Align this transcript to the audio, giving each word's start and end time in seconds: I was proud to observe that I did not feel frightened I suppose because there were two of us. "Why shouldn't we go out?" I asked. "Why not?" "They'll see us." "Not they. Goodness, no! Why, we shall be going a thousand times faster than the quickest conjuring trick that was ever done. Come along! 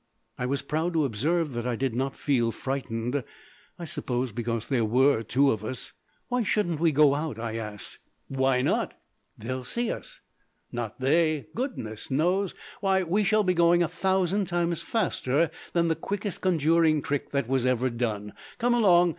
I 0.39 0.47
was 0.47 0.63
proud 0.63 0.93
to 0.93 1.05
observe 1.05 1.53
that 1.53 1.67
I 1.67 1.75
did 1.75 1.93
not 1.93 2.15
feel 2.15 2.51
frightened 2.51 3.23
I 3.77 3.85
suppose 3.85 4.31
because 4.31 4.65
there 4.65 4.83
were 4.83 5.21
two 5.21 5.51
of 5.51 5.63
us. 5.63 5.91
"Why 6.27 6.41
shouldn't 6.41 6.79
we 6.79 6.91
go 6.91 7.13
out?" 7.13 7.37
I 7.37 7.57
asked. 7.57 7.99
"Why 8.27 8.63
not?" 8.63 8.95
"They'll 9.37 9.63
see 9.63 9.91
us." 9.91 10.19
"Not 10.71 10.99
they. 11.01 11.49
Goodness, 11.53 12.09
no! 12.09 12.47
Why, 12.79 13.03
we 13.03 13.23
shall 13.23 13.43
be 13.43 13.53
going 13.53 13.83
a 13.83 13.87
thousand 13.87 14.47
times 14.47 14.81
faster 14.81 15.51
than 15.73 15.87
the 15.87 15.95
quickest 15.95 16.41
conjuring 16.41 17.03
trick 17.03 17.29
that 17.29 17.47
was 17.47 17.67
ever 17.67 17.91
done. 17.91 18.33
Come 18.57 18.73
along! 18.73 19.09